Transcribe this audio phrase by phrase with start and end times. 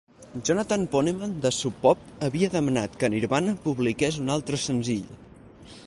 [0.47, 5.09] Jonathan Poneman de Sub Pop havia demanat que Nirvana publiqués un altre senzill.